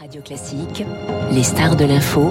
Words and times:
Radio 0.00 0.20
Classique, 0.20 0.84
les 1.30 1.42
stars 1.42 1.76
de 1.76 1.84
l'info 1.84 2.30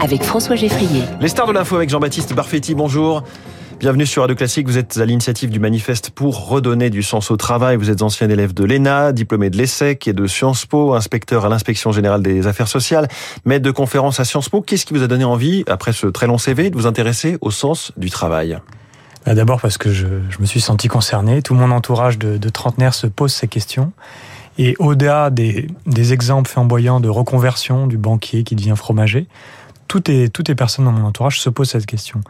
avec 0.00 0.22
François 0.22 0.56
Geffrier. 0.56 1.02
Les 1.20 1.28
stars 1.28 1.46
de 1.46 1.52
l'info 1.52 1.76
avec 1.76 1.88
Jean-Baptiste 1.88 2.34
Barfetti, 2.34 2.74
bonjour. 2.74 3.22
Bienvenue 3.80 4.04
sur 4.04 4.22
Radio 4.22 4.36
Classique. 4.36 4.66
Vous 4.66 4.76
êtes 4.76 4.98
à 4.98 5.06
l'initiative 5.06 5.48
du 5.48 5.58
manifeste 5.58 6.10
pour 6.10 6.48
redonner 6.48 6.90
du 6.90 7.02
sens 7.02 7.30
au 7.30 7.36
travail. 7.36 7.76
Vous 7.76 7.90
êtes 7.90 8.02
ancien 8.02 8.28
élève 8.28 8.52
de 8.52 8.64
l'ENA, 8.64 9.12
diplômé 9.12 9.48
de 9.48 9.56
l'ESSEC 9.56 10.08
et 10.08 10.12
de 10.12 10.26
Sciences 10.26 10.66
Po, 10.66 10.94
inspecteur 10.94 11.46
à 11.46 11.48
l'inspection 11.48 11.92
générale 11.92 12.22
des 12.22 12.46
affaires 12.46 12.68
sociales, 12.68 13.08
maître 13.44 13.64
de 13.64 13.70
conférence 13.70 14.20
à 14.20 14.24
Sciences 14.24 14.48
Po. 14.48 14.60
Qu'est-ce 14.60 14.84
qui 14.84 14.92
vous 14.92 15.02
a 15.02 15.06
donné 15.06 15.24
envie, 15.24 15.64
après 15.66 15.92
ce 15.92 16.08
très 16.08 16.26
long 16.26 16.38
CV, 16.38 16.68
de 16.68 16.76
vous 16.76 16.86
intéresser 16.86 17.38
au 17.40 17.50
sens 17.50 17.92
du 17.96 18.10
travail? 18.10 18.58
Bah, 19.24 19.34
D'abord 19.34 19.60
parce 19.60 19.78
que 19.78 19.92
je, 19.92 20.06
je, 20.28 20.38
me 20.40 20.46
suis 20.46 20.60
senti 20.60 20.88
concerné. 20.88 21.40
Tout 21.42 21.54
mon 21.54 21.70
entourage 21.70 22.18
de, 22.18 22.36
de 22.36 22.48
trentenaires 22.48 22.94
se 22.94 23.06
pose 23.06 23.32
ces 23.32 23.48
questions. 23.48 23.92
Et 24.58 24.74
au-delà 24.78 25.30
des, 25.30 25.68
des 25.86 26.12
exemples 26.12 26.50
flamboyants 26.50 27.00
de 27.00 27.08
reconversion 27.08 27.86
du 27.86 27.96
banquier 27.96 28.42
qui 28.42 28.56
devient 28.56 28.74
fromager, 28.76 29.26
toutes 29.86 30.08
les, 30.08 30.28
toutes 30.28 30.48
les 30.48 30.54
personnes 30.54 30.84
dans 30.84 30.92
mon 30.92 31.06
entourage 31.06 31.40
se 31.40 31.48
posent 31.48 31.70
cette 31.70 31.86
question. 31.86 32.20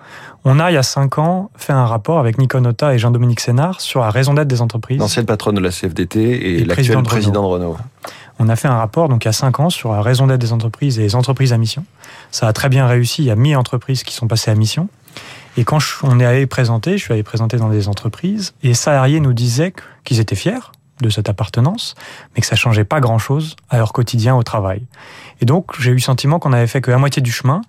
On 0.45 0.61
a, 0.61 0.71
il 0.71 0.75
y 0.75 0.79
a 0.79 0.83
cinq 0.83 1.19
ans, 1.19 1.51
fait 1.57 1.73
un 1.73 1.87
rapport 1.87 2.19
avec 2.21 2.39
Nico 2.39 2.61
Nota 2.61 2.95
et 2.95 2.99
Jean-Dominique 2.99 3.41
Sénard 3.41 3.81
sur 3.81 4.01
la 4.01 4.11
raison 4.11 4.35
d'être 4.35 4.49
des 4.49 4.63
entreprises. 4.63 4.99
L'ancienne 4.99 5.27
patronne 5.27 5.57
de 5.57 5.61
la 5.61 5.71
CFDT 5.71 6.21
et, 6.21 6.61
et 6.61 6.65
l'actuel 6.65 7.03
président, 7.03 7.43
de 7.43 7.47
Renault. 7.47 7.77
On 8.39 8.49
a 8.49 8.55
fait 8.55 8.69
un 8.69 8.77
rapport, 8.77 9.09
donc, 9.09 9.25
il 9.25 9.29
y 9.29 9.31
a 9.31 9.33
cinq 9.33 9.59
ans, 9.59 9.69
sur 9.69 9.93
la 9.93 10.01
raison 10.01 10.29
d'être 10.29 10.41
des 10.41 10.53
entreprises 10.53 11.01
et 11.01 11.03
les 11.03 11.17
entreprises 11.17 11.53
à 11.53 11.59
mission. 11.59 11.85
Ça 12.31 12.47
a 12.47 12.53
très 12.53 12.69
bien 12.69 12.87
réussi. 12.87 13.23
Il 13.23 13.27
y 13.27 13.33
a 13.33 13.37
1000 13.37 13.57
entreprises 13.57 14.05
qui 14.05 14.15
sont 14.15 14.29
passées 14.29 14.53
à 14.53 14.55
mission. 14.55 14.89
Et 15.57 15.65
quand 15.65 15.81
on 16.05 16.21
est 16.21 16.25
allé 16.25 16.47
présenter, 16.47 16.99
je 16.99 17.03
suis 17.03 17.13
allé 17.13 17.25
présenter 17.25 17.57
dans 17.57 17.69
des 17.69 17.89
entreprises, 17.89 18.55
et 18.63 18.69
les 18.69 18.75
salariés 18.75 19.19
nous 19.19 19.33
disaient 19.33 19.73
qu'ils 20.05 20.21
étaient 20.21 20.37
fiers, 20.37 20.71
de 21.01 21.11
cette 21.11 21.29
appartenance, 21.29 21.95
mais 22.35 22.41
que 22.41 22.47
ça 22.47 22.57
changeait 22.57 22.85
pas 22.85 23.01
grand-chose 23.01 23.57
à 23.71 23.79
leur 23.79 23.93
quotidien 23.93 24.37
au 24.37 24.43
travail. 24.43 24.83
Et 25.41 25.45
donc, 25.45 25.81
j'ai 25.81 25.91
eu 25.91 25.95
le 25.95 26.01
sentiment 26.01 26.39
qu'on 26.39 26.53
avait 26.53 26.67
fait 26.67 26.81
que 26.81 26.91
la 26.91 26.99
moitié 26.99 27.23
du 27.23 27.33
chemin 27.33 27.61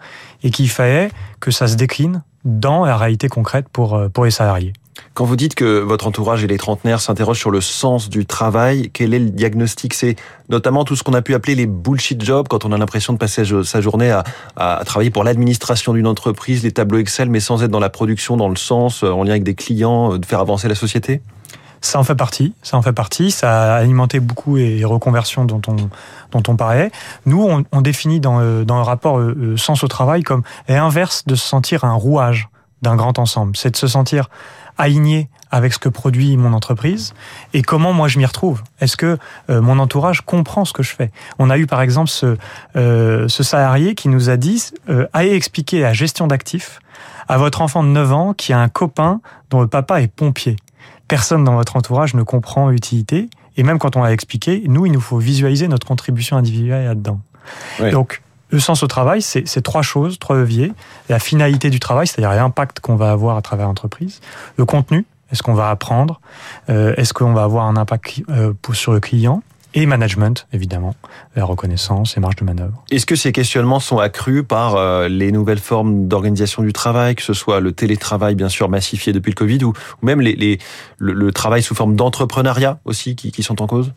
et 0.44 0.52
qu'il 0.52 0.70
fallait 0.70 1.12
que 1.40 1.52
ça 1.52 1.68
se 1.68 1.76
décline 1.76 2.23
dans 2.45 2.86
la 2.86 2.98
réalité 2.98 3.28
concrète 3.28 3.68
pour, 3.70 4.02
pour 4.14 4.26
les 4.26 4.31
salariés. 4.31 4.73
Quand 5.14 5.23
vous 5.23 5.38
dites 5.38 5.56
que 5.56 5.80
votre 5.80 6.08
entourage 6.08 6.44
et 6.44 6.48
les 6.48 6.58
trentenaires 6.58 7.00
s'interrogent 7.00 7.40
sur 7.40 7.52
le 7.52 7.62
sens 7.62 8.09
du 8.09 8.26
travail, 8.26 8.90
quel 8.92 9.14
est 9.14 9.20
le 9.20 9.30
diagnostic? 9.30 9.94
C'est 9.94 10.18
notamment 10.50 10.84
tout 10.84 10.98
ce 10.98 11.03
qu'on 11.03 11.14
a 11.14 11.22
pu 11.22 11.34
appeler 11.34 11.56
les 11.56 11.68
bullshit 11.68 12.22
jobs, 12.22 12.48
quand 12.50 12.66
on 12.66 12.72
a 12.73 12.78
l'impression 12.78 13.14
de 13.14 13.18
passer 13.18 13.44
sa 13.64 13.81
journée 13.81 14.12
à, 14.12 14.23
à 14.58 14.84
travailler 14.86 15.09
pour 15.09 15.23
l'administration 15.23 15.94
d'une 15.94 16.08
entreprise, 16.08 16.64
les 16.64 16.72
tableaux 16.72 17.00
Excel, 17.00 17.30
mais 17.30 17.40
sans 17.40 17.64
être 17.64 17.72
dans 17.72 17.80
la 17.80 17.90
production, 17.90 18.36
dans 18.36 18.50
le 18.50 18.58
sens, 18.58 19.03
en 19.03 19.23
lien 19.23 19.31
avec 19.31 19.44
des 19.44 19.56
clients, 19.56 20.18
de 20.18 20.25
faire 20.25 20.40
avancer 20.40 20.68
la 20.68 20.75
société? 20.75 21.22
Ça 21.81 21.99
en 21.99 22.03
fait 22.03 22.16
partie, 22.16 22.53
ça 22.61 22.77
en 22.77 22.81
fait 22.81 22.94
partie. 22.94 23.31
Ça 23.31 23.75
a 23.75 23.77
alimenté 23.77 24.19
beaucoup 24.19 24.55
les 24.58 24.83
reconversions 24.85 25.45
dont 25.45 25.61
on 25.67 25.75
dont 26.31 26.44
on 26.47 26.55
parlait. 26.55 26.91
Nous, 27.25 27.63
on, 27.72 27.81
définit 27.81 28.19
dans 28.19 28.63
dans 28.63 28.77
le 28.77 28.83
rapport 28.83 29.19
euh, 29.19 29.55
sens 29.58 29.83
au 29.83 29.88
travail 29.88 30.23
comme 30.23 30.44
l'inverse 30.67 31.25
de 31.25 31.35
se 31.35 31.47
sentir 31.47 31.83
un 31.83 31.94
rouage 31.94 32.50
d'un 32.81 32.95
grand 32.95 33.19
ensemble. 33.19 33.55
C'est 33.55 33.72
de 33.72 33.75
se 33.77 33.88
sentir 33.88 34.30
aligné 34.77 35.30
avec 35.52 35.73
ce 35.73 35.80
que 35.80 35.89
produit 35.89 36.38
mon 36.38 36.53
entreprise 36.53 37.13
et 37.53 37.61
comment 37.61 37.91
moi 37.91 38.07
je 38.07 38.17
m'y 38.17 38.25
retrouve. 38.25 38.63
Est-ce 38.80 38.97
que 38.97 39.17
euh, 39.50 39.61
mon 39.61 39.77
entourage 39.77 40.22
comprend 40.22 40.63
ce 40.63 40.73
que 40.73 40.83
je 40.83 40.95
fais? 40.95 41.11
On 41.38 41.50
a 41.50 41.57
eu 41.57 41.67
par 41.67 41.81
exemple 41.81 42.09
ce, 42.09 42.38
euh, 42.75 43.27
ce 43.27 43.44
salarié 43.44 43.94
qui 43.94 44.07
nous 44.09 44.30
a 44.30 44.38
dit 44.38 44.72
euh, 44.89 45.07
allez 45.13 45.33
expliquer 45.33 45.81
la 45.81 45.94
gestion 45.94 46.27
d'actifs 46.27 46.80
à 47.27 47.38
votre 47.38 47.61
enfant 47.61 47.83
de 47.83 47.89
9 47.89 48.13
ans 48.13 48.33
qui 48.33 48.53
a 48.53 48.59
un 48.59 48.69
copain 48.69 49.22
dont 49.50 49.61
le 49.61 49.67
papa 49.67 50.02
est 50.02 50.07
pompier 50.07 50.55
personne 51.10 51.44
dans 51.44 51.56
votre 51.56 51.76
entourage 51.76 52.14
ne 52.14 52.24
comprend 52.24 52.70
l'utilité. 52.70 53.30
Et 53.58 53.64
même 53.64 53.78
quand 53.78 53.98
on 53.98 54.04
l'a 54.04 54.14
expliqué, 54.14 54.64
nous, 54.68 54.86
il 54.86 54.94
nous 54.94 55.02
faut 55.02 55.18
visualiser 55.18 55.68
notre 55.68 55.86
contribution 55.86 56.38
individuelle 56.38 56.86
là-dedans. 56.86 57.20
Oui. 57.82 57.92
Donc, 57.92 58.22
le 58.52 58.60
sens 58.60 58.82
au 58.82 58.88
travail, 58.88 59.22
c'est 59.22 59.62
trois 59.62 59.82
choses, 59.82 60.18
trois 60.18 60.38
leviers. 60.38 60.72
La 61.10 61.20
finalité 61.20 61.70
du 61.70 61.80
travail, 61.80 62.08
c'est-à-dire 62.08 62.32
l'impact 62.32 62.80
qu'on 62.80 62.96
va 62.96 63.12
avoir 63.12 63.36
à 63.36 63.42
travers 63.42 63.68
l'entreprise. 63.68 64.22
Le 64.56 64.66
contenu, 64.66 65.06
est-ce 65.31 65.44
qu'on 65.44 65.53
va 65.53 65.69
apprendre? 65.69 66.19
Euh, 66.69 66.94
Est-ce 66.98 67.14
qu'on 67.14 67.34
va 67.34 67.44
avoir 67.44 67.66
un 67.66 67.75
impact 67.75 68.24
euh, 68.30 68.53
sur 68.74 68.94
le 68.94 69.00
client? 69.00 69.44
Et 69.74 69.85
management, 69.85 70.47
évidemment, 70.53 70.96
la 71.35 71.46
reconnaissance 71.46 72.18
et 72.18 72.19
marge 72.19 72.38
de 72.38 72.44
manœuvre. 72.44 72.84
Est-ce 72.91 73.06
que 73.06 73.16
ces 73.16 73.31
questionnements 73.31 73.80
sont 73.80 74.00
accrus 74.00 74.44
par 74.47 74.75
euh, 74.75 75.07
les 75.07 75.31
nouvelles 75.31 75.59
formes 75.59 76.07
d'organisation 76.07 76.63
du 76.63 76.74
travail, 76.74 77.16
que 77.16 77.22
ce 77.22 77.34
soit 77.34 77.59
le 77.59 77.72
télétravail, 77.72 78.35
bien 78.35 78.50
sûr, 78.50 78.69
massifié 78.69 79.13
depuis 79.13 79.31
le 79.31 79.35
Covid, 79.35 79.63
ou, 79.63 79.74
même 80.02 80.22
le, 80.22 81.31
travail 81.31 81.62
sous 81.62 81.75
forme 81.75 81.96
d'entrepreneuriat 81.96 82.80
aussi 82.85 83.16
qui 83.16 83.44
sont 83.44 83.62
en 83.62 83.68
cause? 83.68 83.94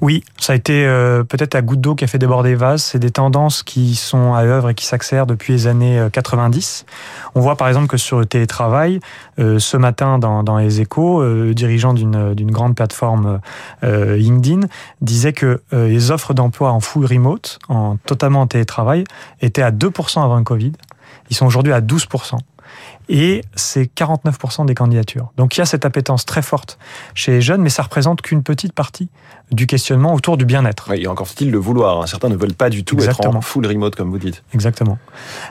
Oui, 0.00 0.24
ça 0.38 0.52
a 0.52 0.56
été 0.56 0.86
euh, 0.86 1.24
peut-être 1.24 1.54
la 1.54 1.62
goutte 1.62 1.80
d'eau 1.80 1.94
qui 1.94 2.04
a 2.04 2.06
fait 2.06 2.18
déborder 2.18 2.52
le 2.52 2.58
vase. 2.58 2.82
C'est 2.82 2.98
des 2.98 3.10
tendances 3.10 3.62
qui 3.62 3.94
sont 3.94 4.34
à 4.34 4.42
œuvre 4.42 4.70
et 4.70 4.74
qui 4.74 4.86
s'accélèrent 4.86 5.26
depuis 5.26 5.52
les 5.52 5.66
années 5.66 6.06
90. 6.12 6.86
On 7.34 7.40
voit 7.40 7.56
par 7.56 7.68
exemple 7.68 7.86
que 7.86 7.96
sur 7.96 8.18
le 8.18 8.26
télétravail, 8.26 9.00
euh, 9.38 9.58
ce 9.58 9.76
matin 9.76 10.18
dans, 10.18 10.58
les 10.58 10.80
échos, 10.80 11.20
euh, 11.20 11.46
le 11.46 11.54
dirigeant 11.54 11.94
d'une 11.94 12.50
grande 12.50 12.74
plateforme 12.76 13.40
euh, 13.82 14.16
LinkedIn 14.16 14.66
disait 15.00 15.32
que 15.32 15.62
euh, 15.72 15.88
les 15.88 16.10
offres 16.10 16.34
d'emploi 16.34 16.70
en 16.70 16.80
full 16.80 17.04
remote, 17.06 17.58
en 17.68 17.96
totalement 17.96 18.42
en 18.42 18.46
télétravail, 18.46 19.04
étaient 19.40 19.62
à 19.62 19.70
2% 19.70 20.22
avant 20.22 20.36
le 20.36 20.44
Covid. 20.44 20.72
Ils 21.30 21.36
sont 21.36 21.46
aujourd'hui 21.46 21.72
à 21.72 21.80
12% 21.80 22.38
et 23.08 23.42
c'est 23.54 23.84
49% 23.94 24.66
des 24.66 24.74
candidatures. 24.74 25.32
Donc 25.36 25.56
il 25.56 25.60
y 25.60 25.62
a 25.62 25.66
cette 25.66 25.84
appétence 25.84 26.24
très 26.24 26.42
forte 26.42 26.78
chez 27.14 27.32
les 27.32 27.40
jeunes, 27.40 27.62
mais 27.62 27.70
ça 27.70 27.82
représente 27.82 28.22
qu'une 28.22 28.42
petite 28.42 28.72
partie 28.72 29.08
du 29.52 29.66
questionnement 29.66 30.14
autour 30.14 30.36
du 30.36 30.44
bien-être. 30.44 30.88
Oui, 30.90 31.02
et 31.02 31.06
encore 31.06 31.28
faut-il 31.28 31.50
le 31.50 31.58
vouloir. 31.58 32.08
Certains 32.08 32.30
ne 32.30 32.36
veulent 32.36 32.54
pas 32.54 32.70
du 32.70 32.84
tout 32.84 32.96
Exactement. 32.96 33.30
être 33.30 33.36
en 33.36 33.40
full 33.42 33.66
remote, 33.66 33.94
comme 33.94 34.10
vous 34.10 34.18
dites. 34.18 34.42
Exactement. 34.54 34.98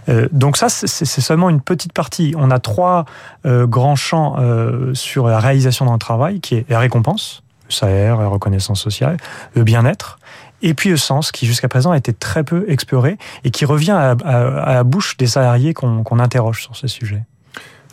Euh, 0.10 0.28
donc 0.32 0.58
ça, 0.58 0.68
c'est 0.70 1.06
seulement 1.06 1.50
une 1.50 1.62
petite 1.62 1.94
partie. 1.94 2.34
On 2.38 2.52
a 2.52 2.60
trois 2.60 3.06
euh, 3.46 3.68
grands 3.68 3.96
champs 3.96 4.36
euh, 4.40 4.94
sur 4.94 5.28
la 5.28 5.40
réalisation 5.40 5.86
le 5.94 6.00
travail, 6.00 6.42
qui 6.42 6.56
est 6.56 6.66
la 6.70 6.80
récompense, 6.80 7.43
la 7.82 8.28
reconnaissance 8.28 8.82
sociale, 8.82 9.18
le 9.56 9.64
bien-être 9.64 10.20
et 10.64 10.74
puis 10.74 10.90
le 10.90 10.98
sens 10.98 11.32
qui 11.32 11.46
jusqu'à 11.46 11.68
présent 11.68 11.92
a 11.92 11.98
été 11.98 12.14
très 12.14 12.44
peu 12.44 12.66
exploré 12.70 13.18
et 13.44 13.52
qui 13.52 13.66
revient 13.66 13.92
à, 13.92 14.16
à, 14.24 14.62
à 14.62 14.74
la 14.74 14.84
bouche 14.84 15.18
des 15.18 15.28
salariés 15.28 15.74
qu'on 15.74 16.04
qu 16.04 16.20
interroge 16.20 16.64
sur 16.64 16.76
ce 16.76 16.88
sujet. 16.88 17.24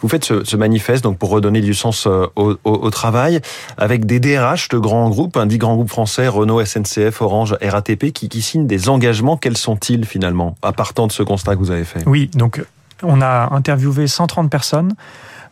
Vous 0.00 0.08
faites 0.08 0.24
ce, 0.24 0.44
ce, 0.44 0.56
manifeste 0.56 1.04
donc 1.04 1.18
pour 1.18 1.28
redonner 1.28 1.60
du 1.60 1.74
sens 1.74 2.06
au, 2.06 2.30
au, 2.36 2.58
au, 2.64 2.90
travail 2.90 3.40
avec 3.76 4.06
des 4.06 4.18
DRH 4.18 4.68
de 4.70 4.78
grands 4.78 5.10
groupes, 5.10 5.36
un 5.36 5.44
dit 5.44 5.58
grands 5.58 5.74
groupes 5.74 5.90
français, 5.90 6.26
Renault, 6.26 6.64
SNCF, 6.64 7.20
Orange, 7.20 7.54
RATP, 7.60 8.10
qui, 8.12 8.30
qui 8.30 8.40
signent 8.40 8.66
des 8.66 8.88
engagements. 8.88 9.36
Quels 9.36 9.58
sont-ils 9.58 10.06
finalement, 10.06 10.56
à 10.62 10.72
partant 10.72 11.06
de 11.06 11.12
ce 11.12 11.22
constat 11.22 11.54
que 11.54 11.58
vous 11.58 11.70
avez 11.70 11.84
fait? 11.84 12.02
Oui, 12.06 12.30
donc 12.32 12.64
on 13.02 13.20
a 13.20 13.52
interviewé 13.52 14.06
130 14.06 14.50
personnes. 14.50 14.94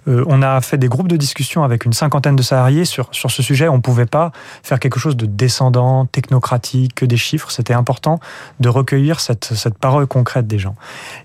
Euh, 0.08 0.24
on 0.26 0.42
a 0.42 0.60
fait 0.60 0.78
des 0.78 0.88
groupes 0.88 1.08
de 1.08 1.16
discussion 1.16 1.62
avec 1.62 1.84
une 1.84 1.92
cinquantaine 1.92 2.36
de 2.36 2.42
salariés 2.42 2.84
sur, 2.84 3.08
sur 3.12 3.30
ce 3.30 3.42
sujet. 3.42 3.68
On 3.68 3.76
ne 3.76 3.82
pouvait 3.82 4.06
pas 4.06 4.32
faire 4.62 4.80
quelque 4.80 4.98
chose 4.98 5.16
de 5.16 5.26
descendant, 5.26 6.06
technocratique, 6.06 6.94
que 6.94 7.04
des 7.04 7.16
chiffres. 7.16 7.50
C'était 7.50 7.74
important 7.74 8.20
de 8.60 8.68
recueillir 8.68 9.20
cette, 9.20 9.44
cette 9.44 9.78
parole 9.78 10.06
concrète 10.06 10.46
des 10.46 10.58
gens. 10.58 10.74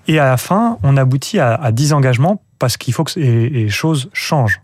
Et 0.08 0.20
à 0.20 0.26
la 0.26 0.38
fin, 0.38 0.78
on 0.84 0.98
aboutit 0.98 1.40
à, 1.40 1.54
à 1.54 1.72
10 1.72 1.94
engagements 1.94 2.42
parce 2.60 2.78
qu'il 2.78 2.94
faut 2.94 3.04
que 3.04 3.20
les 3.20 3.70
choses 3.70 4.10
changent. 4.14 4.62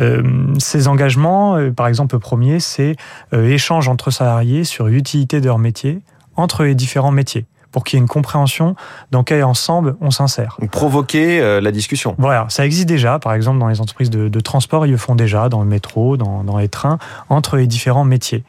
Euh, 0.00 0.22
ces 0.58 0.88
engagements, 0.88 1.56
euh, 1.56 1.70
par 1.70 1.86
exemple, 1.86 2.14
le 2.14 2.18
premier, 2.18 2.60
c'est 2.60 2.96
échange 3.32 3.88
entre 3.88 4.10
salariés 4.10 4.64
sur 4.64 4.86
l'utilité 4.86 5.40
de 5.40 5.46
leur 5.46 5.58
métier 5.58 6.00
entre 6.36 6.64
les 6.64 6.74
différents 6.74 7.12
métiers 7.12 7.46
pour 7.72 7.84
qu'il 7.84 7.96
y 7.96 8.00
ait 8.00 8.02
une 8.02 8.08
compréhension 8.08 8.76
dans 9.10 9.24
quel 9.24 9.42
ensemble 9.42 9.96
on 10.00 10.10
s'insère. 10.10 10.58
Provoquer 10.70 11.40
euh, 11.40 11.60
la 11.60 11.72
discussion. 11.72 12.14
Voilà, 12.18 12.46
ça 12.48 12.64
existe 12.64 12.86
déjà, 12.86 13.18
par 13.18 13.32
exemple 13.32 13.58
dans 13.58 13.68
les 13.68 13.80
entreprises 13.80 14.10
de, 14.10 14.28
de 14.28 14.40
transport, 14.40 14.86
ils 14.86 14.92
le 14.92 14.96
font 14.96 15.14
déjà, 15.14 15.48
dans 15.48 15.60
le 15.60 15.68
métro, 15.68 16.16
dans, 16.16 16.44
dans 16.44 16.58
les 16.58 16.68
trains, 16.68 16.98
entre 17.28 17.56
les 17.56 17.66
différents 17.66 18.04
métiers. 18.04 18.44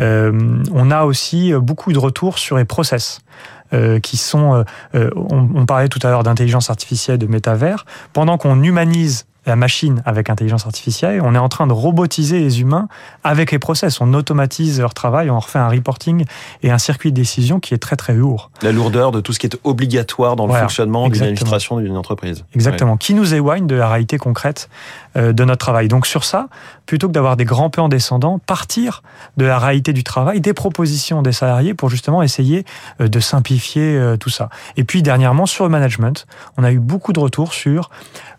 Euh, 0.00 0.62
on 0.72 0.90
a 0.90 1.04
aussi 1.04 1.52
beaucoup 1.54 1.92
de 1.92 1.98
retours 1.98 2.38
sur 2.38 2.56
les 2.56 2.64
process. 2.64 3.20
Euh, 3.72 3.98
qui 3.98 4.16
sont, 4.16 4.64
euh, 4.94 5.10
on, 5.16 5.48
on, 5.56 5.66
parlait 5.66 5.88
tout 5.88 5.98
à 6.04 6.10
l'heure 6.10 6.22
d'intelligence 6.22 6.70
artificielle, 6.70 7.18
de 7.18 7.26
métavers, 7.26 7.84
pendant 8.12 8.38
qu'on 8.38 8.62
humanise 8.62 9.26
la 9.46 9.56
machine 9.56 10.02
avec 10.04 10.28
intelligence 10.28 10.66
artificielle, 10.66 11.20
on 11.22 11.34
est 11.34 11.38
en 11.38 11.48
train 11.48 11.66
de 11.66 11.72
robotiser 11.72 12.40
les 12.40 12.60
humains 12.60 12.88
avec 13.24 13.52
les 13.52 13.58
process. 13.58 14.00
On 14.00 14.12
automatise 14.14 14.80
leur 14.80 14.92
travail, 14.92 15.30
on 15.30 15.38
refait 15.38 15.58
un 15.58 15.68
reporting 15.68 16.24
et 16.62 16.70
un 16.70 16.78
circuit 16.78 17.12
de 17.12 17.16
décision 17.16 17.60
qui 17.60 17.72
est 17.72 17.78
très 17.78 17.96
très 17.96 18.14
lourd. 18.14 18.50
La 18.62 18.72
lourdeur 18.72 19.12
de 19.12 19.20
tout 19.20 19.32
ce 19.32 19.38
qui 19.38 19.46
est 19.46 19.56
obligatoire 19.64 20.36
dans 20.36 20.46
le 20.46 20.50
voilà, 20.50 20.64
fonctionnement 20.64 21.08
d'une 21.08 21.22
administration 21.22 21.78
d'une 21.78 21.96
entreprise. 21.96 22.44
Exactement. 22.54 22.92
Ouais. 22.92 22.98
Qui 22.98 23.14
nous 23.14 23.34
éloigne 23.34 23.66
de 23.66 23.76
la 23.76 23.88
réalité 23.88 24.18
concrète 24.18 24.68
euh, 25.16 25.32
de 25.32 25.44
notre 25.44 25.64
travail. 25.64 25.88
Donc 25.88 26.06
sur 26.06 26.24
ça, 26.24 26.48
plutôt 26.84 27.08
que 27.08 27.12
d'avoir 27.12 27.36
des 27.36 27.44
grands 27.44 27.70
plans 27.70 27.88
descendants, 27.88 28.38
partir 28.38 29.02
de 29.36 29.44
la 29.44 29.58
réalité 29.58 29.92
du 29.92 30.04
travail, 30.04 30.40
des 30.40 30.54
propositions 30.54 31.22
des 31.22 31.32
salariés 31.32 31.74
pour 31.74 31.88
justement 31.88 32.22
essayer 32.22 32.64
euh, 33.00 33.08
de 33.08 33.20
simplifier 33.20 33.96
euh, 33.96 34.16
tout 34.16 34.30
ça. 34.30 34.48
Et 34.76 34.84
puis 34.84 35.02
dernièrement, 35.02 35.46
sur 35.46 35.64
le 35.64 35.70
management, 35.70 36.26
on 36.58 36.64
a 36.64 36.72
eu 36.72 36.78
beaucoup 36.78 37.12
de 37.12 37.20
retours 37.20 37.54
sur 37.54 37.90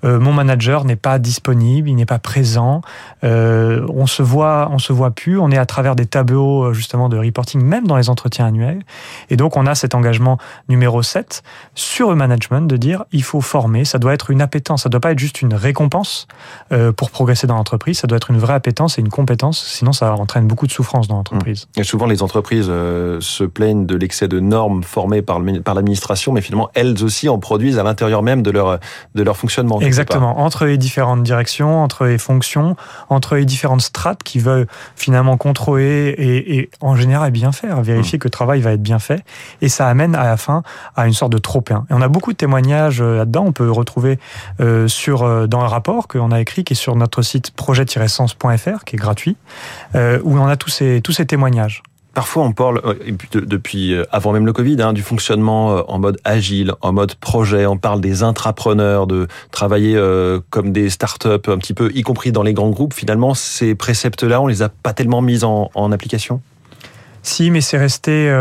mon 0.04 0.32
manager 0.32 0.86
n'est 0.86 0.97
pas 0.98 1.20
disponible, 1.20 1.90
il 1.90 1.96
n'est 1.96 2.06
pas 2.06 2.20
présent. 2.20 2.82
Euh, 3.24 3.86
on 3.90 4.08
se 4.08 4.24
voit, 4.24 4.70
on 4.72 4.80
se 4.80 4.94
voit 4.94 5.12
plus. 5.12 5.40
On 5.40 5.52
est 5.52 5.58
à 5.58 5.66
travers 5.66 5.96
des 5.96 6.06
tableaux 6.06 6.66
euh, 6.66 6.74
justement 6.74 7.10
de 7.10 7.18
reporting, 7.18 7.62
même 7.62 7.88
dans 7.88 7.98
les 7.98 8.10
entretiens 8.10 8.46
annuels. 8.46 8.84
Et 9.30 9.38
donc 9.38 9.58
on 9.58 9.66
a 9.66 9.76
cet 9.76 9.96
engagement 9.96 10.38
numéro 10.70 11.02
7 11.02 11.44
sur 11.76 12.10
le 12.10 12.16
management 12.16 12.62
de 12.62 12.78
dire 12.78 13.06
il 13.12 13.24
faut 13.24 13.42
former. 13.42 13.86
Ça 13.86 14.00
doit 14.00 14.14
être 14.14 14.32
une 14.32 14.42
appétence. 14.42 14.84
Ça 14.84 14.90
doit 14.90 15.00
pas 15.00 15.12
être 15.12 15.20
juste 15.20 15.42
une 15.42 15.54
récompense 15.54 16.28
euh, 16.72 16.92
pour 16.92 17.12
progresser 17.12 17.48
dans 17.48 17.56
l'entreprise. 17.56 18.00
Ça 18.00 18.08
doit 18.08 18.18
être 18.18 18.32
une 18.32 18.38
vraie 18.38 18.54
appétence 18.54 18.98
et 18.98 19.02
une 19.02 19.10
compétence. 19.10 19.64
Sinon, 19.64 19.94
ça 19.94 20.14
entraîne 20.14 20.48
beaucoup 20.48 20.68
de 20.68 20.72
souffrance 20.72 21.08
dans 21.08 21.16
l'entreprise. 21.16 21.68
Et 21.76 21.84
souvent, 21.84 22.06
les 22.06 22.24
entreprises 22.24 22.68
euh, 22.70 23.20
se 23.22 23.44
plaignent 23.44 23.86
de 23.86 23.96
l'excès 23.96 24.28
de 24.28 24.40
normes 24.40 24.84
formées 24.84 25.22
par, 25.22 25.40
par 25.64 25.76
l'administration, 25.76 26.32
mais 26.32 26.42
finalement, 26.42 26.70
elles 26.74 27.04
aussi 27.04 27.30
en 27.30 27.40
produisent 27.40 27.80
à 27.80 27.84
l'intérieur 27.84 28.24
même 28.24 28.42
de 28.42 28.52
leur, 28.52 28.80
de 29.16 29.24
leur 29.24 29.38
fonctionnement. 29.38 29.80
Exactement. 29.82 30.40
Entre 30.40 30.66
les 30.66 30.78
différentes 30.88 31.24
directions, 31.24 31.84
entre 31.84 32.06
les 32.06 32.18
fonctions, 32.18 32.78
entre 33.10 33.36
les 33.36 33.44
différentes 33.44 33.82
strates 33.82 34.24
qui 34.24 34.40
veulent 34.40 34.68
finalement 34.96 35.36
contrôler 35.36 36.16
et, 36.18 36.58
et 36.58 36.70
en 36.80 36.96
général 36.96 37.32
bien 37.32 37.52
faire, 37.52 37.82
vérifier 37.82 38.18
mmh. 38.18 38.22
que 38.22 38.28
le 38.28 38.32
travail 38.32 38.62
va 38.62 38.72
être 38.72 38.82
bien 38.82 39.00
fait. 39.00 39.24
Et 39.62 39.68
ça 39.68 39.90
amène 39.90 40.16
à 40.16 40.24
la 40.24 40.38
fin 40.38 40.64
à 40.96 41.08
une 41.08 41.14
sorte 41.14 41.34
de 41.34 41.38
trop-plein. 41.38 41.86
Et 41.90 41.94
on 41.94 42.02
a 42.02 42.08
beaucoup 42.08 42.32
de 42.32 42.38
témoignages 42.38 43.02
euh, 43.02 43.18
là-dedans. 43.18 43.44
On 43.48 43.52
peut 43.52 43.70
retrouver 43.70 44.18
euh, 44.62 44.88
sur, 44.88 45.24
euh, 45.24 45.48
dans 45.48 45.60
un 45.60 45.68
rapport 45.68 46.08
qu'on 46.08 46.32
a 46.32 46.40
écrit 46.40 46.64
qui 46.64 46.74
est 46.74 46.76
sur 46.76 46.96
notre 46.96 47.22
site 47.22 47.52
projet-sens.fr, 47.52 48.84
qui 48.86 48.96
est 48.96 49.00
gratuit, 49.00 49.36
euh, 49.96 50.20
où 50.24 50.38
on 50.38 50.48
a 50.48 50.56
tous 50.56 50.70
ces, 50.70 51.02
tous 51.02 51.12
ces 51.12 51.26
témoignages. 51.26 51.84
Parfois, 52.18 52.46
on 52.46 52.52
parle, 52.52 52.82
euh, 52.84 52.96
depuis 53.46 53.94
euh, 53.94 54.04
avant 54.12 54.32
même 54.32 54.48
le 54.48 54.52
Covid, 54.52 54.82
hein, 54.82 54.92
du 54.92 55.04
fonctionnement 55.04 55.78
euh, 55.78 55.82
en 55.88 56.00
mode 56.00 56.18
agile, 56.24 56.74
en 56.82 56.92
mode 56.92 57.14
projet. 57.14 57.68
On 57.68 57.78
parle 57.78 58.02
des 58.02 58.24
intrapreneurs, 58.24 59.06
de 59.06 59.28
travailler 59.52 59.96
comme 60.50 60.72
des 60.72 60.90
startups, 60.90 61.28
un 61.48 61.60
petit 61.60 61.76
peu, 61.76 61.92
y 61.94 62.02
compris 62.02 62.32
dans 62.32 62.42
les 62.42 62.54
grands 62.54 62.72
groupes. 62.72 62.96
Finalement, 62.96 63.36
ces 63.36 63.76
préceptes-là, 63.76 64.42
on 64.42 64.48
les 64.48 64.64
a 64.64 64.70
pas 64.70 64.94
tellement 64.94 65.22
mis 65.22 65.44
en, 65.44 65.92
application? 65.92 66.42
Si, 67.22 67.52
mais 67.52 67.62
c'est 67.62 67.78
resté, 67.78 68.36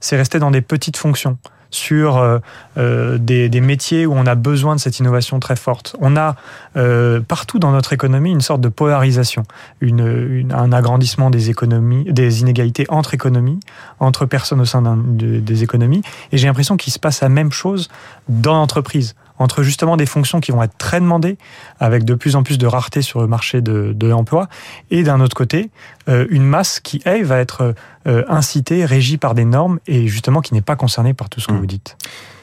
c'est 0.00 0.16
resté 0.16 0.38
dans 0.38 0.50
des 0.50 0.62
petites 0.62 0.96
fonctions 0.96 1.36
sur 1.72 2.18
euh, 2.18 2.38
euh, 2.76 3.18
des, 3.18 3.48
des, 3.48 3.60
métiers 3.60 4.06
où 4.06 4.12
on 4.14 4.26
a 4.26 4.34
besoin 4.34 4.76
de 4.76 4.80
cette 4.80 4.98
innovation 4.98 5.40
très 5.40 5.56
forte. 5.56 5.96
On 6.00 6.16
a 6.16 6.36
euh, 6.76 7.20
partout 7.20 7.58
dans 7.58 7.72
notre 7.72 7.92
économie 7.92 8.30
une 8.30 8.40
sorte 8.40 8.60
de 8.60 8.68
polarisation, 8.68 9.42
une, 9.80 10.06
une, 10.30 10.52
un 10.52 10.72
agrandissement 10.72 11.30
des 11.30 11.50
économies, 11.50 12.04
des 12.04 12.40
inégalités 12.42 12.86
entre 12.88 13.14
économies, 13.14 13.58
entre 13.98 14.26
personnes 14.26 14.60
au 14.60 14.64
sein 14.64 14.82
de, 14.82 15.40
des 15.40 15.62
économies. 15.62 16.02
Et 16.30 16.38
j'ai 16.38 16.46
l'impression 16.46 16.76
qu'il 16.76 16.92
se 16.92 16.98
passe 16.98 17.22
la 17.22 17.28
même 17.28 17.52
chose 17.52 17.88
dans 18.28 18.54
l'entreprise 18.54 19.14
entre 19.42 19.62
justement 19.62 19.96
des 19.96 20.06
fonctions 20.06 20.40
qui 20.40 20.52
vont 20.52 20.62
être 20.62 20.76
très 20.78 21.00
demandées, 21.00 21.36
avec 21.80 22.04
de 22.04 22.14
plus 22.14 22.36
en 22.36 22.42
plus 22.42 22.58
de 22.58 22.66
rareté 22.66 23.02
sur 23.02 23.20
le 23.20 23.26
marché 23.26 23.60
de, 23.60 23.92
de 23.94 24.06
l'emploi, 24.06 24.48
et 24.90 25.02
d'un 25.02 25.20
autre 25.20 25.36
côté, 25.36 25.70
euh, 26.08 26.26
une 26.30 26.44
masse 26.44 26.80
qui, 26.80 27.02
elle, 27.04 27.24
va 27.24 27.38
être 27.38 27.74
euh, 28.06 28.24
incitée, 28.28 28.84
régie 28.84 29.18
par 29.18 29.34
des 29.34 29.44
normes, 29.44 29.78
et 29.86 30.06
justement 30.06 30.40
qui 30.40 30.54
n'est 30.54 30.62
pas 30.62 30.76
concernée 30.76 31.14
par 31.14 31.28
tout 31.28 31.40
ce 31.40 31.48
que 31.48 31.52
mmh. 31.52 31.58
vous 31.58 31.66
dites. 31.66 31.96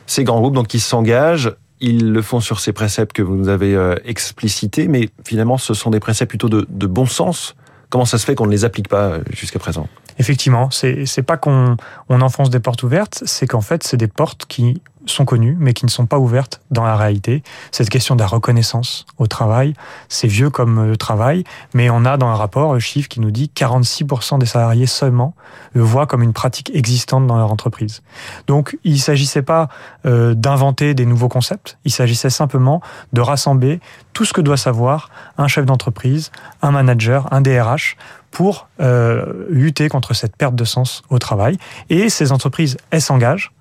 Ces 0.06 0.24
grands 0.24 0.40
groupes 0.40 0.56
donc, 0.56 0.68
qui 0.68 0.80
s'engagent, 0.80 1.54
ils 1.82 2.12
le 2.12 2.22
font 2.22 2.42
sur 2.42 2.60
ces 2.60 2.74
préceptes 2.74 3.14
que 3.14 3.22
vous 3.22 3.36
nous 3.36 3.48
avez 3.48 3.74
euh, 3.74 3.96
explicités, 4.06 4.88
mais 4.88 5.10
finalement, 5.24 5.58
ce 5.58 5.74
sont 5.74 5.90
des 5.90 6.00
préceptes 6.00 6.30
plutôt 6.30 6.50
de, 6.50 6.68
de 6.70 6.88
bon 6.88 7.06
sens. 7.06 7.56
Comment 7.90 8.06
ça 8.06 8.18
se 8.18 8.26
fait 8.26 8.36
qu'on 8.36 8.46
ne 8.46 8.52
les 8.52 8.66
applique 8.66 8.88
pas 8.88 9.20
jusqu'à 9.32 9.58
présent? 9.58 9.88
Effectivement, 10.20 10.70
c'est 10.70 11.24
pas 11.24 11.38
qu'on 11.38 11.78
on 12.10 12.22
enfonce 12.22 12.50
des 12.50 12.60
portes 12.60 12.84
ouvertes, 12.84 13.24
c'est 13.26 13.48
qu'en 13.48 13.62
fait, 13.62 13.84
c'est 13.84 13.96
des 13.96 14.10
portes 14.10 14.46
qui 14.48 14.82
sont 15.12 15.26
connues, 15.26 15.56
mais 15.60 15.74
qui 15.74 15.86
ne 15.86 15.90
sont 15.90 16.06
pas 16.06 16.20
ouvertes 16.20 16.62
dans 16.72 16.84
la 16.84 16.96
réalité. 16.96 17.44
Cette 17.72 17.90
question 17.90 18.16
de 18.16 18.22
la 18.22 18.28
reconnaissance 18.28 19.06
au 19.18 19.28
travail, 19.28 19.74
c'est 20.08 20.28
vieux 20.28 20.50
comme 20.50 20.86
le 20.86 20.98
travail, 20.98 21.44
mais 21.74 21.90
on 21.90 22.06
a 22.06 22.18
dans 22.18 22.28
un 22.28 22.36
rapport 22.36 22.74
un 22.74 22.80
chiffre 22.80 23.10
qui 23.10 23.20
nous 23.20 23.32
dit 23.32 23.52
46% 23.56 24.40
des 24.40 24.46
salariés 24.46 24.88
seulement 24.88 25.36
le 25.74 25.82
voient 25.82 26.08
comme 26.08 26.24
une 26.24 26.34
pratique 26.34 26.72
existante 26.74 27.28
dans 27.28 27.38
leur 27.38 27.52
entreprise. 27.52 28.02
Donc, 28.48 28.78
il 28.84 28.94
ne 28.94 28.98
s'agissait 28.98 29.42
pas 29.42 29.70
euh, 30.06 30.34
d'inventer 30.34 30.94
des 30.94 31.06
nouveaux 31.06 31.30
concepts, 31.30 31.78
il 31.86 31.92
s'agissait 31.92 32.30
simplement 32.30 32.82
de 33.14 33.22
rassembler 33.22 33.80
tout 34.14 34.26
ce 34.26 34.34
que 34.34 34.42
doit 34.42 34.58
savoir 34.58 35.10
un 35.38 35.48
chef 35.48 35.66
d'entreprise, 35.66 36.32
un 36.62 36.72
manager, 36.72 37.32
un 37.32 37.42
DRH, 37.42 37.96
pour 38.32 38.68
euh, 38.80 39.46
lutter 39.50 39.90
contre 39.90 40.14
cette 40.14 40.36
perte 40.36 40.56
de 40.56 40.64
sens 40.64 41.04
au 41.10 41.20
travail. 41.20 41.58
Et 41.90 42.10
ces 42.10 42.32
entreprises, 42.32 42.78
elles 42.92 43.02
s'engagent 43.02 43.52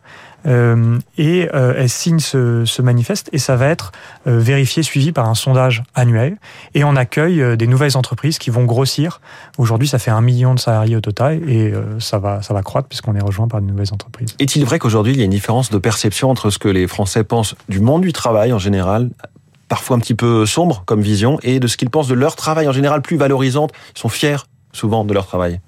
euh, 0.46 0.98
et 1.16 1.48
euh, 1.54 1.74
elle 1.76 1.88
signe 1.88 2.20
ce, 2.20 2.82
manifeste 2.82 3.28
et 3.32 3.38
ça 3.38 3.56
va 3.56 3.66
être 3.66 3.92
euh, 4.26 4.38
vérifié, 4.38 4.82
suivi 4.82 5.12
par 5.12 5.28
un 5.28 5.34
sondage 5.34 5.82
annuel. 5.94 6.36
Et 6.74 6.84
on 6.84 6.96
accueille 6.96 7.56
des 7.56 7.66
nouvelles 7.66 7.96
entreprises 7.96 8.38
qui 8.38 8.50
vont 8.50 8.64
grossir. 8.64 9.20
Aujourd'hui, 9.58 9.88
ça 9.88 9.98
fait 9.98 10.10
un 10.10 10.20
million 10.20 10.54
de 10.54 10.60
salariés 10.60 10.96
au 10.96 11.00
total 11.00 11.48
et 11.48 11.72
ça 11.98 12.18
va, 12.18 12.42
ça 12.42 12.54
va 12.54 12.62
croître 12.62 12.88
puisqu'on 12.88 13.14
est 13.14 13.22
rejoint 13.22 13.48
par 13.48 13.60
de 13.60 13.66
nouvelles 13.66 13.92
entreprises. 13.92 14.34
Est-il 14.38 14.64
vrai 14.64 14.78
qu'aujourd'hui, 14.78 15.12
il 15.12 15.18
y 15.18 15.22
a 15.22 15.24
une 15.24 15.30
différence 15.30 15.70
de 15.70 15.78
perception 15.78 16.30
entre 16.30 16.50
ce 16.50 16.58
que 16.58 16.68
les 16.68 16.86
Français 16.86 17.24
pensent 17.24 17.54
du 17.68 17.80
monde 17.80 18.02
du 18.02 18.12
travail 18.12 18.52
en 18.52 18.58
général 18.58 19.10
parfois 19.68 19.96
un 19.96 20.00
petit 20.00 20.14
peu 20.14 20.46
sombre 20.46 20.82
comme 20.86 21.02
vision, 21.02 21.38
et 21.42 21.60
de 21.60 21.66
ce 21.66 21.76
qu'ils 21.76 21.90
pensent 21.90 22.08
de 22.08 22.14
leur 22.14 22.36
travail 22.36 22.66
en 22.68 22.72
général 22.72 23.02
plus 23.02 23.18
valorisante. 23.18 23.72
Ils 23.94 23.98
sont 23.98 24.08
fiers 24.08 24.38
souvent 24.72 25.04
de 25.04 25.12
leur 25.12 25.26
travail? 25.26 25.60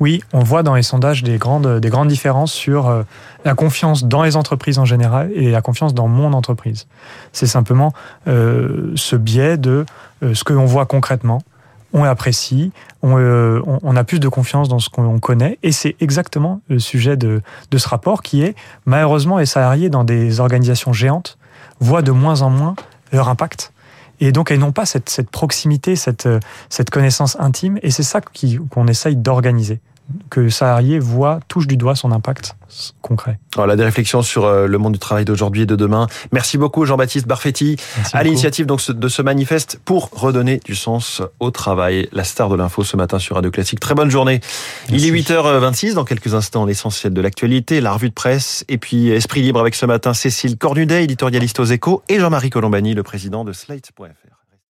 Oui, 0.00 0.22
on 0.32 0.40
voit 0.40 0.62
dans 0.62 0.74
les 0.74 0.82
sondages 0.82 1.22
des 1.22 1.38
grandes, 1.38 1.80
des 1.80 1.88
grandes 1.88 2.08
différences 2.08 2.52
sur 2.52 2.88
euh, 2.88 3.02
la 3.44 3.54
confiance 3.54 4.04
dans 4.04 4.22
les 4.22 4.36
entreprises 4.36 4.78
en 4.78 4.84
général 4.84 5.30
et 5.34 5.50
la 5.50 5.62
confiance 5.62 5.94
dans 5.94 6.08
mon 6.08 6.32
entreprise. 6.32 6.86
C'est 7.32 7.46
simplement 7.46 7.92
euh, 8.26 8.92
ce 8.96 9.16
biais 9.16 9.56
de 9.56 9.84
euh, 10.22 10.34
ce 10.34 10.44
que 10.44 10.52
l'on 10.52 10.66
voit 10.66 10.86
concrètement. 10.86 11.42
On 11.92 12.02
apprécie, 12.02 12.72
on, 13.02 13.18
euh, 13.18 13.60
on, 13.64 13.94
a 13.94 14.02
plus 14.02 14.18
de 14.18 14.28
confiance 14.28 14.68
dans 14.68 14.80
ce 14.80 14.88
qu'on 14.88 15.20
connaît, 15.20 15.58
et 15.62 15.70
c'est 15.70 15.94
exactement 16.00 16.60
le 16.68 16.80
sujet 16.80 17.16
de, 17.16 17.40
de 17.70 17.78
ce 17.78 17.88
rapport 17.88 18.22
qui 18.22 18.42
est, 18.42 18.56
malheureusement, 18.84 19.38
les 19.38 19.46
salariés 19.46 19.90
dans 19.90 20.02
des 20.02 20.40
organisations 20.40 20.92
géantes 20.92 21.38
voient 21.78 22.02
de 22.02 22.10
moins 22.10 22.42
en 22.42 22.50
moins 22.50 22.74
leur 23.12 23.28
impact 23.28 23.72
et 24.20 24.32
donc, 24.32 24.50
elles 24.50 24.58
n'ont 24.58 24.72
pas 24.72 24.86
cette, 24.86 25.08
cette 25.08 25.30
proximité, 25.30 25.96
cette, 25.96 26.28
cette 26.68 26.90
connaissance 26.90 27.36
intime. 27.40 27.78
Et 27.82 27.90
c'est 27.90 28.02
ça 28.02 28.20
qu'on 28.20 28.86
essaye 28.86 29.16
d'organiser 29.16 29.80
que 30.30 30.40
le 30.40 30.50
salarié 30.50 30.98
voit, 30.98 31.40
touche 31.48 31.66
du 31.66 31.76
doigt 31.76 31.94
son 31.94 32.12
impact 32.12 32.56
concret. 33.02 33.38
Voilà 33.54 33.76
des 33.76 33.84
réflexions 33.84 34.22
sur 34.22 34.44
euh, 34.44 34.66
le 34.66 34.78
monde 34.78 34.94
du 34.94 34.98
travail 34.98 35.24
d'aujourd'hui 35.24 35.62
et 35.62 35.66
de 35.66 35.76
demain. 35.76 36.06
Merci 36.32 36.58
beaucoup 36.58 36.84
Jean-Baptiste 36.84 37.26
Barfetti 37.26 37.76
à 38.12 38.22
l'initiative 38.22 38.66
donc 38.66 38.90
de 38.90 39.08
ce 39.08 39.22
manifeste 39.22 39.80
pour 39.84 40.10
redonner 40.10 40.60
du 40.64 40.74
sens 40.74 41.22
au 41.40 41.50
travail. 41.50 42.08
La 42.12 42.24
star 42.24 42.48
de 42.48 42.56
l'info 42.56 42.84
ce 42.84 42.96
matin 42.96 43.18
sur 43.18 43.36
Radio 43.36 43.50
Classique. 43.50 43.80
Très 43.80 43.94
bonne 43.94 44.10
journée. 44.10 44.40
Merci. 44.90 45.08
Il 45.08 45.16
est 45.16 45.20
8h26 45.20 45.94
dans 45.94 46.04
quelques 46.04 46.34
instants 46.34 46.64
l'essentiel 46.64 47.12
de 47.12 47.20
l'actualité, 47.20 47.80
la 47.80 47.92
revue 47.92 48.08
de 48.08 48.14
presse 48.14 48.64
et 48.68 48.78
puis 48.78 49.10
Esprit 49.10 49.42
libre 49.42 49.60
avec 49.60 49.74
ce 49.74 49.86
matin 49.86 50.14
Cécile 50.14 50.56
Cornudet, 50.58 51.04
éditorialiste 51.04 51.60
aux 51.60 51.64
Échos 51.64 52.02
et 52.08 52.18
Jean-Marie 52.18 52.50
Colombani, 52.50 52.94
le 52.94 53.02
président 53.02 53.44
de 53.44 53.52
Slate.fr. 53.52 54.33